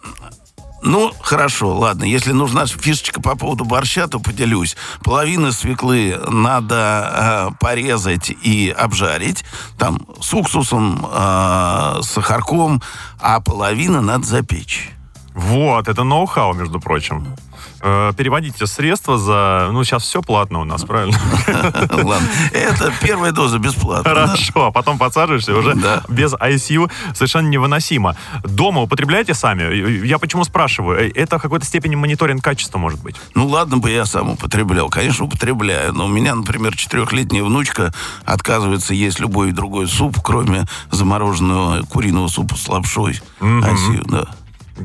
[0.83, 2.05] ну, хорошо, ладно.
[2.05, 4.77] Если нужна фишечка по поводу борща, то поделюсь.
[5.03, 9.45] Половину свеклы надо э, порезать и обжарить.
[9.79, 12.83] Там с уксусом, э, с сахарком,
[13.21, 14.91] а половину надо запечь.
[15.35, 17.37] Вот, это ноу-хау, между прочим.
[17.83, 19.69] Э, Переводите средства за...
[19.73, 21.19] Ну, сейчас все платно у нас, правильно?
[21.91, 22.29] Ладно.
[22.53, 24.09] Это первая доза бесплатно.
[24.09, 25.77] Хорошо, а потом подсаживаешься уже
[26.09, 26.91] без ICU.
[27.15, 28.17] Совершенно невыносимо.
[28.45, 30.07] Дома употребляете сами?
[30.07, 31.09] Я почему спрашиваю?
[31.09, 33.17] Э, Это в какой-то степени мониторинг качества, может быть?
[33.35, 34.89] Ну, ладно бы я сам употреблял.
[34.89, 35.93] Конечно, употребляю.
[35.93, 37.93] Но у меня, например, четырехлетняя внучка
[38.25, 43.21] отказывается есть любой другой суп, кроме замороженного куриного супа с лапшой.
[43.41, 44.27] Асию, да.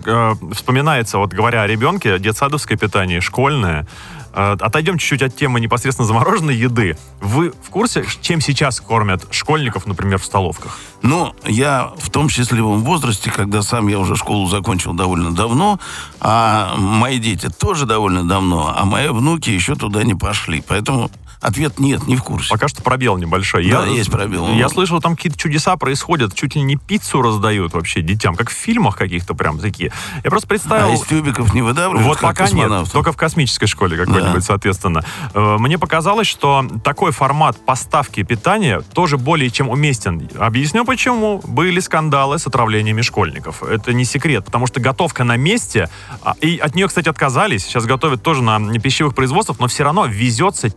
[0.05, 3.87] Э, Вспоминается, вот говоря о ребенке, детсадовское питание, школьное.
[4.33, 6.97] Э, Отойдем чуть-чуть от темы непосредственно замороженной еды.
[7.21, 10.77] Вы в курсе, чем сейчас кормят школьников, например, в столовках?
[11.01, 15.79] Ну, я в том счастливом возрасте, когда сам я уже школу закончил довольно давно,
[16.19, 20.63] а мои дети тоже довольно давно, а мои внуки еще туда не пошли.
[20.67, 21.09] Поэтому
[21.41, 22.49] Ответ нет, не в курсе.
[22.49, 23.69] Пока что пробел небольшой.
[23.69, 24.47] Да, есть пробел.
[24.53, 28.53] Я слышал, там какие-то чудеса происходят, чуть ли не пиццу раздают вообще детям, как в
[28.53, 29.91] фильмах каких-то прям такие.
[30.23, 30.89] Я просто представил...
[30.89, 34.41] А из тюбиков не выдавливают, Вот пока нет, только в космической школе какой-нибудь, Да.
[34.41, 35.03] соответственно.
[35.33, 40.29] Э, Мне показалось, что такой формат поставки питания тоже более чем уместен.
[40.39, 41.41] Объясню почему.
[41.45, 43.63] Были скандалы с отравлениями школьников.
[43.63, 45.89] Это не секрет, потому что готовка на месте,
[46.23, 47.63] а, и от нее, кстати, отказались.
[47.63, 50.69] Сейчас готовят тоже на пищевых производствах, но все равно везется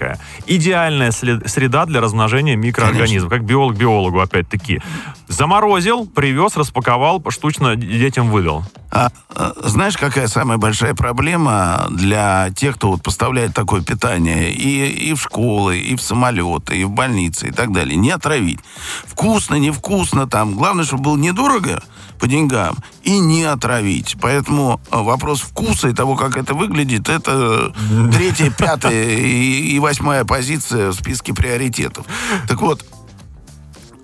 [0.00, 0.18] тепленькая.
[0.46, 4.80] Идеальная среда для размножения микроорганизмов, как биолог биологу, опять-таки.
[5.28, 8.64] Заморозил, привез, распаковал, штучно детям выдал.
[8.90, 15.10] А, а, знаешь, какая самая большая проблема для тех, кто вот поставляет такое питание и,
[15.10, 17.96] и в школы, и в самолеты, и в больницы, и так далее?
[17.96, 18.58] Не отравить.
[19.04, 20.54] Вкусно, невкусно, там.
[20.54, 21.82] Главное, чтобы было недорого
[22.18, 24.16] по деньгам и не отравить.
[24.20, 27.72] Поэтому а, вопрос вкуса и того, как это выглядит, это
[28.12, 32.06] третья, пятая и, и восьмая позиция в списке приоритетов.
[32.48, 32.84] Так вот,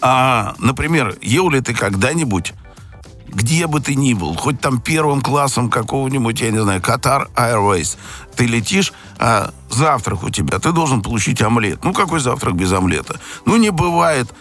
[0.01, 2.55] а, например, ел ли ты когда-нибудь
[3.37, 7.99] где бы ты ни был, хоть там первым классом какого-нибудь, я не знаю, Qatar Airways,
[8.35, 11.85] ты летишь, а завтрак у тебя, ты должен получить омлет.
[11.85, 13.21] Ну, какой завтрак без омлета?
[13.45, 14.33] Ну, не бывает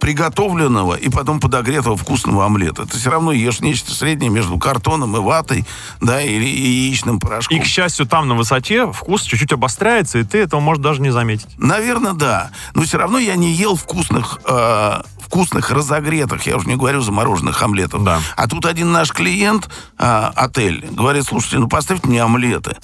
[0.00, 2.86] приготовленного и потом подогретого вкусного омлета.
[2.86, 5.64] Ты все равно ешь нечто среднее между картоном и ватой,
[6.00, 7.56] да, или яичным порошком.
[7.56, 11.10] И, к счастью, там на высоте вкус чуть-чуть обостряется, и ты этого можешь даже не
[11.10, 11.48] заметить.
[11.58, 12.50] Наверное, да.
[12.74, 17.60] Но все равно я не ел вкусных, э, вкусных разогретых, я уже не говорю замороженных
[17.62, 18.04] омлетов.
[18.04, 18.20] Да.
[18.36, 22.76] А тут один наш клиент, э, отель, говорит, слушайте, ну поставьте мне омлеты.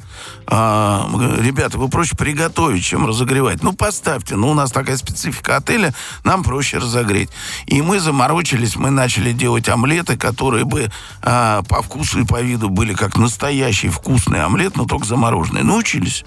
[0.48, 3.62] Говорим, Ребята, вы проще приготовить, чем разогревать.
[3.62, 5.94] Ну поставьте, ну у нас такая специфика отеля,
[6.24, 7.01] нам проще разогреть.
[7.66, 10.90] И мы заморочились, мы начали делать омлеты, которые бы
[11.22, 15.62] а, по вкусу и по виду были как настоящий вкусный омлет, но только замороженный.
[15.62, 16.24] Научились.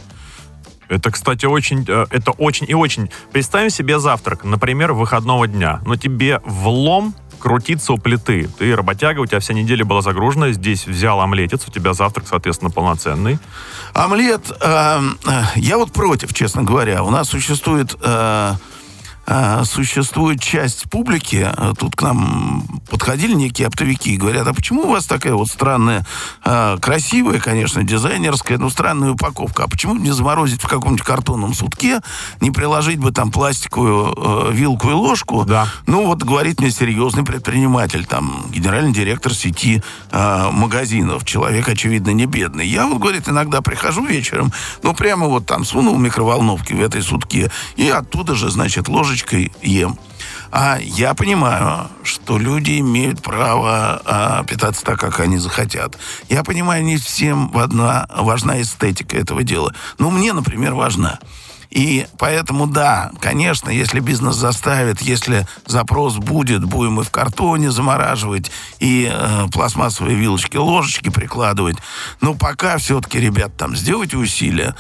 [0.88, 3.10] Это, кстати, очень, э, это очень и очень.
[3.32, 8.50] Представим себе завтрак, например, выходного дня, но тебе влом крутиться у плиты.
[8.58, 12.72] Ты работяга, у тебя вся неделя была загружена, здесь взял омлетец, у тебя завтрак, соответственно,
[12.72, 13.40] полноценный.
[13.94, 17.04] Омлет, э, э, я вот против, честно говоря.
[17.04, 18.54] У нас существует, э,
[19.66, 24.92] существует часть публики, э, тут к нам подходили некие оптовики и говорят, а почему у
[24.92, 26.06] вас такая вот странная,
[26.44, 32.02] э, красивая, конечно, дизайнерская, но странная упаковка, а почему не заморозить в каком-нибудь картонном сутке,
[32.42, 35.44] не приложить бы там пластиковую вилку и ложку?
[35.46, 35.68] Да.
[35.88, 42.68] Ну, вот говорит мне серьезный предприниматель, там, генеральный директор сети магазинов, человек, очевидно, не бедный.
[42.68, 44.52] Я вот, говорит, иногда прихожу вечером,
[44.84, 49.98] ну, прямо вот там сунул микроволновки в этой сутке, и оттуда же, значит, ложечкой ем.
[50.52, 55.98] А я понимаю, что люди имеют право а, питаться так, как они захотят.
[56.30, 59.74] Я понимаю, не всем важна, важна эстетика этого дела.
[60.00, 61.20] Но мне, например, важна.
[61.72, 68.50] И поэтому, да, конечно, если бизнес заставит, если запрос будет, будем и в картоне замораживать,
[68.80, 71.78] и э, пластмассовые вилочки, ложечки прикладывать.
[72.22, 74.74] Но пока все-таки, ребят, там, сделайте усилия.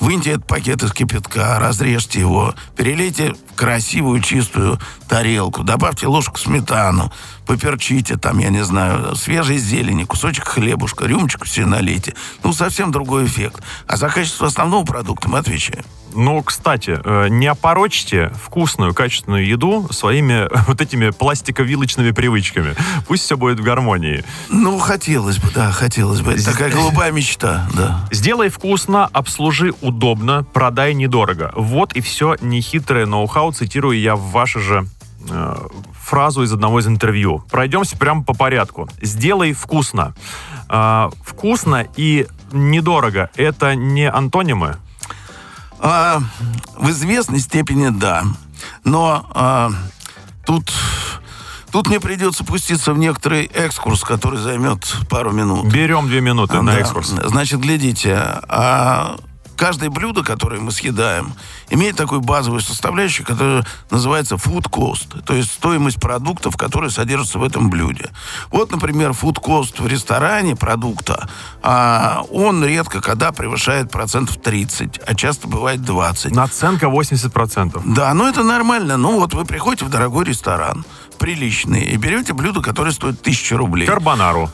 [0.00, 7.12] Выньте этот пакет из кипятка, разрежьте его, перелейте в красивую чистую тарелку, добавьте ложку сметану,
[7.46, 12.14] поперчите там, я не знаю, свежей зелени, кусочек хлебушка, рюмочку себе налейте.
[12.44, 13.62] Ну, совсем другой эффект.
[13.86, 15.84] А за качество основного продукта мы отвечаем.
[16.18, 22.74] Ну, кстати, э, не опорочьте вкусную, качественную еду своими вот этими пластиковилочными привычками.
[23.06, 24.24] Пусть все будет в гармонии.
[24.48, 26.32] Ну, хотелось бы, да, хотелось бы.
[26.32, 28.04] Это такая голубая мечта, да.
[28.10, 31.52] Сделай вкусно, обслужи удобно, продай недорого.
[31.54, 34.88] Вот и все нехитрое ноу-хау, цитирую я в вашу же
[35.30, 35.56] э,
[36.02, 37.44] фразу из одного из интервью.
[37.48, 38.88] Пройдемся прямо по порядку.
[39.00, 40.16] Сделай вкусно.
[40.68, 44.78] Э, вкусно и недорого— это не антонимы?
[45.80, 46.20] А,
[46.76, 48.24] в известной степени да.
[48.84, 49.70] Но а,
[50.44, 50.72] тут,
[51.70, 55.66] тут мне придется пуститься в некоторый экскурс, который займет пару минут.
[55.72, 56.78] Берем две минуты на Да.
[56.80, 57.08] экскурс.
[57.24, 59.16] Значит, глядите, а
[59.58, 61.34] каждое блюдо, которое мы съедаем,
[61.68, 67.44] имеет такую базовую составляющую, которая называется food cost, то есть стоимость продуктов, которые содержатся в
[67.44, 68.10] этом блюде.
[68.50, 71.28] Вот, например, food cost в ресторане продукта,
[71.62, 76.32] а, он редко когда превышает процентов 30, а часто бывает 20.
[76.32, 77.82] Наценка 80%.
[77.94, 78.96] Да, ну это нормально.
[78.96, 80.84] Ну вот вы приходите в дорогой ресторан,
[81.18, 83.86] приличный, и берете блюдо, которое стоит 1000 рублей.
[83.86, 84.50] Карбонару.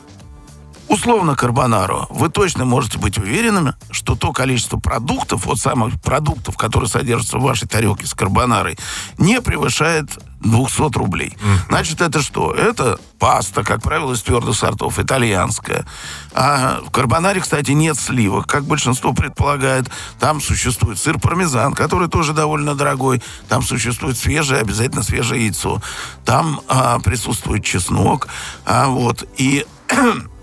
[0.87, 6.89] Условно карбонару, вы точно можете быть уверенными, что то количество продуктов, вот самых продуктов, которые
[6.89, 8.77] содержатся в вашей тарелке с карбонарой,
[9.17, 10.09] не превышает
[10.45, 11.35] 200 рублей.
[11.69, 12.53] Значит, это что?
[12.53, 15.85] Это паста, как правило, из твердых сортов, итальянская.
[16.33, 19.89] А в карбонаре, кстати, нет сливок, как большинство предполагает.
[20.19, 23.23] Там существует сыр пармезан, который тоже довольно дорогой.
[23.47, 25.81] Там существует свежее, обязательно свежее яйцо.
[26.23, 28.27] Там а, присутствует чеснок.
[28.65, 29.27] А, вот.
[29.37, 29.65] И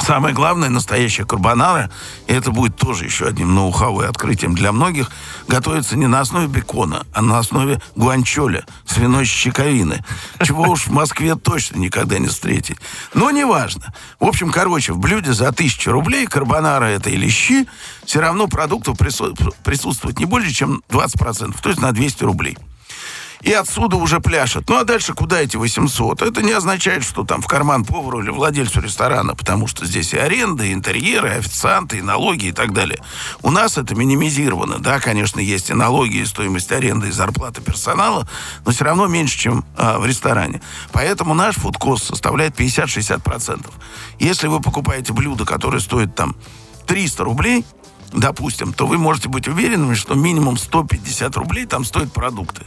[0.00, 1.90] Самое главное, настоящая карбонара,
[2.26, 5.10] и это будет тоже еще одним ноу-хау и открытием для многих,
[5.48, 10.04] готовится не на основе бекона, а на основе гуанчоля, свиной щековины.
[10.42, 12.78] Чего уж в Москве точно никогда не встретить.
[13.14, 13.92] Но неважно.
[14.20, 17.66] В общем, короче, в блюде за тысячу рублей карбонара это или щи,
[18.04, 22.56] все равно продуктов присутствует не больше, чем 20%, то есть на 200 рублей
[23.42, 24.68] и отсюда уже пляшет.
[24.68, 26.22] Ну а дальше куда эти 800?
[26.22, 30.18] Это не означает, что там в карман повару или владельцу ресторана, потому что здесь и
[30.18, 33.00] аренда, и интерьеры, и официанты, и налоги и так далее.
[33.42, 34.78] У нас это минимизировано.
[34.78, 38.28] Да, конечно, есть и налоги, и стоимость аренды, и зарплата персонала,
[38.64, 40.60] но все равно меньше, чем а, в ресторане.
[40.92, 43.66] Поэтому наш фудкост составляет 50-60%.
[44.18, 46.36] Если вы покупаете блюдо, которое стоит там
[46.86, 47.64] 300 рублей,
[48.12, 52.62] допустим, то вы можете быть уверенными, что минимум 150 рублей там стоят продукты.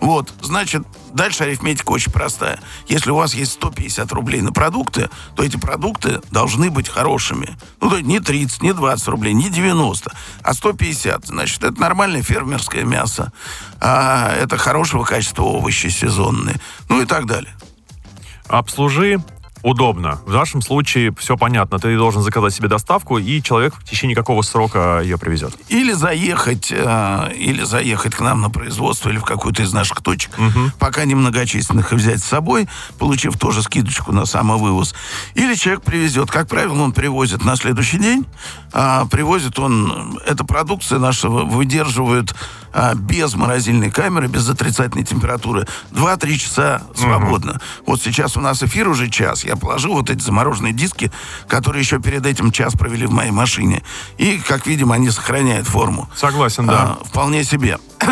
[0.00, 0.82] Вот, значит,
[1.12, 2.58] дальше арифметика очень простая.
[2.88, 7.56] Если у вас есть 150 рублей на продукты, то эти продукты должны быть хорошими.
[7.80, 10.10] Ну, то есть не 30, не 20 рублей, не 90,
[10.42, 11.26] а 150.
[11.26, 13.32] Значит, это нормальное фермерское мясо.
[13.78, 16.56] А, это хорошего качества овощи сезонные.
[16.88, 17.54] Ну и так далее.
[18.48, 19.22] Обслужи
[19.62, 20.20] удобно.
[20.26, 21.78] В нашем случае все понятно.
[21.78, 25.54] Ты должен заказать себе доставку, и человек в течение какого срока ее привезет.
[25.68, 30.32] Или заехать, э, или заехать к нам на производство или в какую-то из наших точек,
[30.38, 30.70] угу.
[30.78, 32.68] пока немногочисленных, и взять с собой,
[32.98, 34.94] получив тоже скидочку на самовывоз.
[35.34, 36.30] Или человек привезет.
[36.30, 38.26] Как правило, он привозит на следующий день.
[38.72, 40.18] А привозит он...
[40.26, 42.34] Эта продукция наша выдерживает
[42.72, 47.52] а, без морозильной камеры, без отрицательной температуры 2-3 часа свободно.
[47.52, 47.60] Угу.
[47.86, 49.44] Вот сейчас у нас эфир уже час.
[49.50, 51.10] Я положил вот эти замороженные диски,
[51.48, 53.82] которые еще перед этим час провели в моей машине.
[54.16, 56.08] И, как видим, они сохраняют форму.
[56.14, 56.98] Согласен, да.
[57.00, 57.78] А, вполне себе.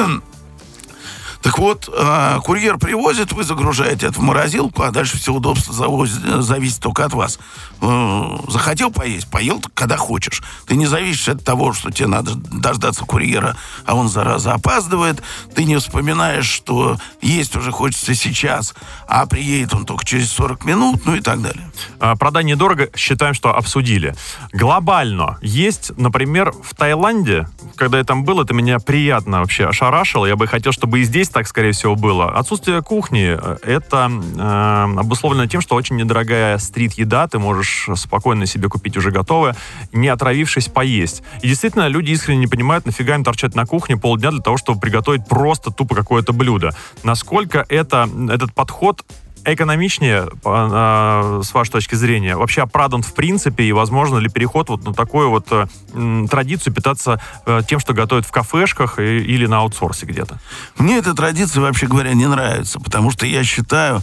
[1.48, 6.22] Так вот, э, курьер привозит, вы загружаете это в морозилку, а дальше все удобство завозит,
[6.42, 7.38] зависит только от вас.
[7.80, 10.42] Э, захотел поесть, поел, когда хочешь.
[10.66, 13.56] Ты не зависишь от того, что тебе надо дождаться курьера,
[13.86, 15.22] а он, зараза, опаздывает.
[15.54, 18.74] Ты не вспоминаешь, что есть уже хочется сейчас,
[19.06, 21.70] а приедет он только через 40 минут, ну и так далее.
[21.98, 24.14] А, продай недорого, считаем, что обсудили.
[24.52, 30.26] Глобально есть, например, в Таиланде, когда я там был, это меня приятно вообще ошарашило.
[30.26, 32.32] Я бы хотел, чтобы и здесь так, скорее всего, было.
[32.32, 38.68] Отсутствие кухни э,— это э, обусловлено тем, что очень недорогая стрит-еда, ты можешь спокойно себе
[38.68, 39.54] купить уже готовое,
[39.92, 41.22] не отравившись поесть.
[41.40, 44.80] И действительно, люди искренне не понимают, нафига им торчать на кухне полдня для того, чтобы
[44.80, 46.74] приготовить просто тупо какое-то блюдо.
[47.04, 49.04] Насколько это, этот подход
[49.54, 54.94] экономичнее, с вашей точки зрения, вообще оправдан в принципе, и возможно ли переход вот на
[54.94, 55.66] такую вот э,
[56.30, 60.38] традицию питаться э, тем, что готовят в кафешках или на аутсорсе где-то?
[60.78, 64.02] Мне эта традиция, вообще говоря, не нравится, потому что я считаю, а,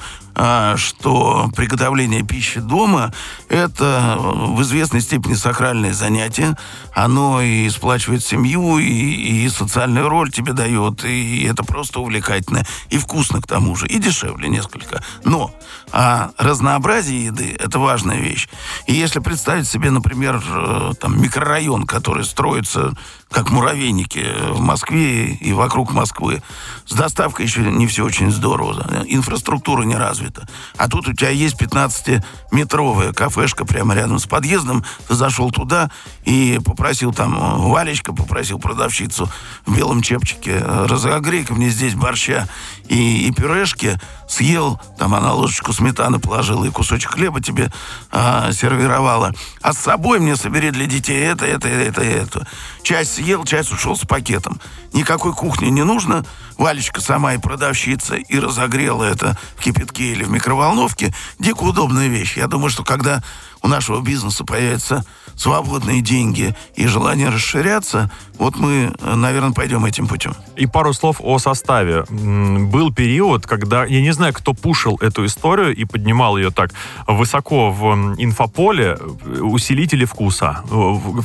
[0.78, 3.13] что приготовление пищи дома–
[3.50, 6.58] это в известной степени сакральное занятие.
[6.93, 12.98] Оно и сплачивает семью, и, и социальную роль тебе дает, и это просто увлекательно, и
[12.98, 15.04] вкусно к тому же, и дешевле несколько.
[15.24, 15.54] Но
[15.91, 18.50] а разнообразие еды– это важная вещь.
[18.88, 22.93] И если представить себе, например, э, там, микрорайон, который строится
[23.31, 26.41] как муравейники в Москве и вокруг Москвы.
[26.85, 29.03] С доставкой еще не все очень здорово.
[29.07, 30.47] Инфраструктура не развита.
[30.77, 34.85] А тут у тебя есть 15-метровая кафешка прямо рядом с подъездом.
[35.07, 35.89] Ты зашел туда
[36.23, 39.29] и попросил там э, Валечка, попросил продавщицу
[39.65, 42.47] в белом чепчике, разогрей-ка мне здесь борща
[42.88, 47.71] и, и пюрешки, съел, там она ложечку сметаны положила и кусочек хлеба тебе
[48.11, 49.33] а, сервировала.
[49.61, 52.47] А с собой мне собери для детей это, это, это, это.
[52.86, 54.62] Часть съел, часть ушел с пакетом.
[54.93, 56.24] Никакой кухни не нужно.
[56.56, 61.12] Валечка сама и продавщица, и разогрела это в кипятке или в микроволновке.
[61.39, 62.38] Дико удобная вещь.
[62.38, 63.24] Я думаю, что когда
[63.65, 65.04] у нашего бизнеса появятся
[65.36, 70.34] свободные деньги и желание расширяться, вот мы, наверное, пойдем этим путем.
[70.56, 72.04] И пару слов о составе.
[72.10, 76.71] Был период, когда, я не знаю, кто пушил эту историю и поднимал ее так
[77.08, 78.97] высоко в инфополе,
[79.41, 80.63] усилители вкуса.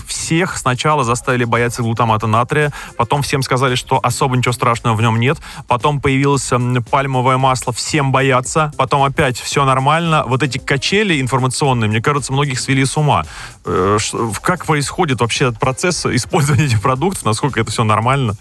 [0.07, 5.20] Всех сначала заставили бояться глутамата натрия, потом всем сказали, что особо ничего страшного в нем
[5.20, 5.38] нет.
[5.68, 6.50] Потом появилось
[6.90, 8.72] пальмовое масло, всем боятся.
[8.76, 10.24] Потом опять все нормально.
[10.26, 13.25] Вот эти качели информационные, мне кажется, многих свели с ума.
[13.64, 13.99] Э,
[14.43, 17.25] Как происходит вообще этот процесс использования этих продуктов?
[17.25, 18.35] Насколько это все нормально?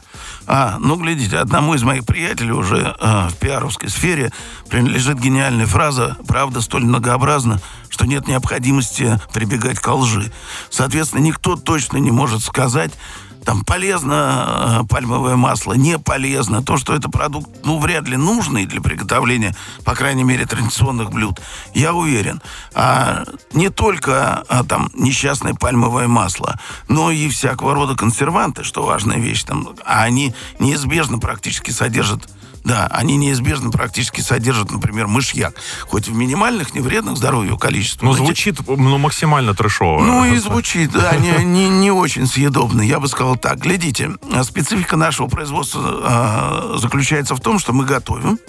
[0.48, 4.32] А, ну, глядите, одному из моих приятелей уже э, в пиаровской сфере
[4.70, 10.32] принадлежит гениальная фраза «Правда столь многообразна, что нет необходимости прибегать к лжи».
[10.70, 12.92] Соответственно, никто точно не может сказать,
[13.46, 16.64] там, полезно э, пальмовое масло, не полезно.
[16.64, 21.40] То, что это продукт, ну, вряд ли нужный для приготовления, по крайней мере, традиционных блюд,
[21.74, 22.42] я уверен.
[22.74, 23.24] А
[23.54, 29.44] не только а, там несчастное пальмовое масло, но и всякого рода консерванты, что важная вещь.
[29.44, 32.28] Там, а они неизбежно практически содержат
[32.64, 35.56] да, они неизбежно практически содержат, например, мышьяк.
[35.88, 38.04] Хоть в минимальных, не вредных здоровью количествах.
[38.04, 40.04] Ну, но те- звучит ну, максимально трешово.
[40.04, 42.82] ну и звучит, да, не, не, не очень съедобно.
[42.82, 43.60] Я бы сказал так.
[43.60, 48.40] Глядите, а специфика нашего производства а, заключается в том, что мы готовим,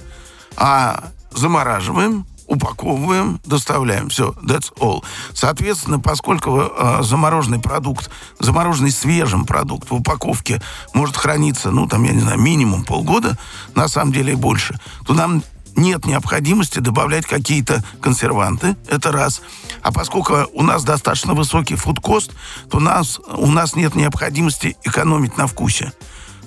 [0.57, 4.09] а замораживаем, упаковываем, доставляем.
[4.09, 5.03] Все, that's all.
[5.33, 10.61] Соответственно, поскольку а, замороженный продукт, замороженный свежим продукт в упаковке
[10.93, 13.39] может храниться, ну, там, я не знаю, минимум полгода,
[13.75, 15.43] на самом деле и больше, то нам
[15.77, 19.43] нет необходимости добавлять какие-то консерванты, это раз.
[19.83, 22.33] А поскольку у нас достаточно высокий фудкост,
[22.69, 25.93] то у нас, у нас нет необходимости экономить на вкусе.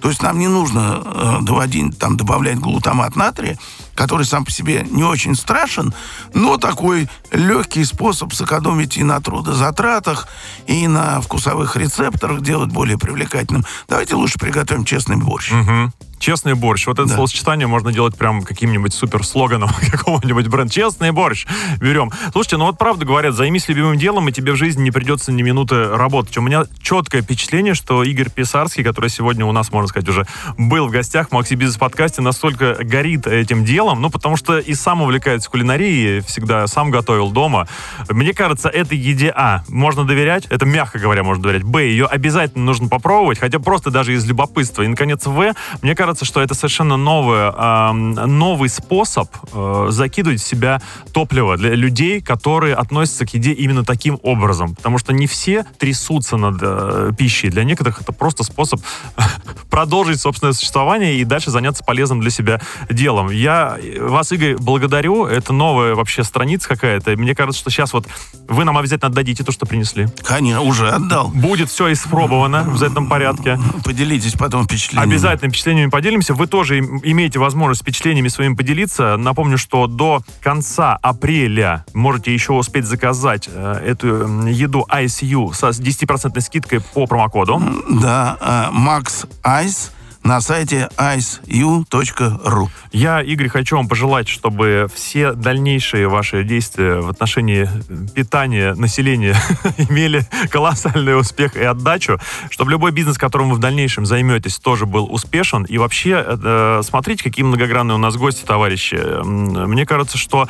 [0.04, 3.58] То есть нам не нужно э, доводить, там, добавлять глутамат натрия,
[3.96, 5.94] который сам по себе не очень страшен,
[6.34, 10.28] но такой легкий способ сэкономить и на трудозатратах,
[10.68, 13.64] и на вкусовых рецепторах, делать более привлекательным.
[13.88, 15.52] Давайте лучше приготовим честный борщ.
[15.52, 15.94] Мгм.
[16.24, 16.88] Честный борщ.
[16.88, 17.16] Вот это Да.
[17.16, 20.72] словосочетание можно делать прям каким-нибудь супер слоганом какого-нибудь бренда.
[20.72, 21.46] Честный борщ.
[21.82, 22.14] Берем.
[22.32, 25.42] Слушайте, ну вот правда говорят, займись любимым делом, и тебе в жизни не придется ни
[25.42, 26.38] минуты работать.
[26.38, 30.26] У меня четкое впечатление, что Игорь Писарский, который сегодня у нас, можно сказать, уже
[30.58, 34.74] был в гостях в Макси Бизнес подкасте, настолько горит этим делом, ну потому что и
[34.76, 37.68] сам увлекается кулинарией, всегда сам готовил дома.
[38.08, 42.64] Мне кажется, этой еде, а, можно доверять, это мягко говоря можно доверять, б, ее обязательно
[42.64, 44.84] нужно попробовать, хотя просто даже из любопытства.
[44.84, 50.82] И, наконец, в, мне кажется, что это совершенно эм, новый способ э, закидывать в себя
[51.12, 54.76] топливо для людей, которые относятся к еде именно таким образом.
[54.76, 57.50] Потому что не все трясутся над э, пищей.
[57.50, 58.82] Для некоторых это просто способ
[59.70, 63.30] продолжить собственное существование и дальше заняться полезным для себя делом.
[63.30, 65.26] Я вас, Игорь, благодарю.
[65.26, 67.16] Это новая вообще страница какая-то.
[67.18, 68.08] Мне кажется, что сейчас вот
[68.48, 70.08] вы нам обязательно отдадите то, что принесли.
[70.24, 71.30] Конечно, уже отдал.
[71.30, 73.60] Будет все испробовано в этом порядке.
[73.84, 75.12] Поделитесь потом впечатлениями.
[75.12, 76.34] Обязательно впечатлениями поделимся.
[76.34, 79.16] Вы тоже им- имеете возможность впечатлениями своими поделиться.
[79.16, 86.42] Напомню, что до конца апреля можете еще успеть заказать э, эту еду ICU со 10%
[86.42, 87.62] скидкой по промокоду.
[87.90, 89.92] Да, а, Max Ice
[90.24, 92.68] на сайте iceu.ru.
[92.92, 97.70] Я, Игорь, хочу вам пожелать, чтобы все дальнейшие ваши действия в отношении
[98.14, 99.36] питания населения
[99.78, 102.20] имели колоссальный успех и отдачу,
[102.50, 105.64] чтобы любой бизнес, которым вы в дальнейшем займетесь, тоже был успешен.
[105.64, 109.00] И вообще, э, смотрите, какие многогранные у нас гости, товарищи.
[109.24, 110.48] Мне кажется, что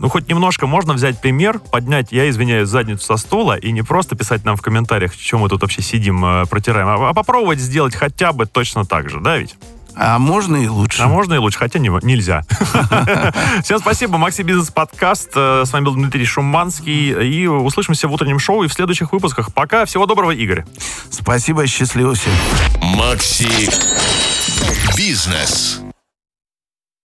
[0.00, 4.16] ну, хоть немножко можно взять пример, поднять, я извиняюсь, задницу со стула и не просто
[4.16, 7.94] писать нам в комментариях, чем мы тут вообще сидим, э, протираем, а, а попробовать сделать
[7.94, 9.56] хотя бы точно так же, да, ведь?
[9.94, 11.02] А можно и лучше.
[11.02, 12.44] А можно и лучше, хотя не- нельзя.
[13.62, 14.16] Всем спасибо.
[14.16, 15.32] Макси Бизнес Подкаст.
[15.34, 17.10] Э, С вами был Дмитрий Шуманский.
[17.28, 19.52] И услышимся в утреннем шоу и в следующих выпусках.
[19.52, 19.84] Пока.
[19.84, 20.64] Всего доброго, Игорь.
[21.10, 22.32] Спасибо, счастливо всем.
[22.80, 23.68] Макси
[24.96, 25.80] Бизнес.